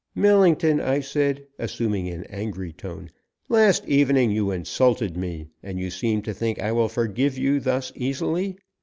[0.15, 3.11] "Millington," I said, assuming an angry tone,
[3.49, 7.91] "last evening you insulted me, and you seem to think I will forgive you thus
[7.93, 8.57] easily.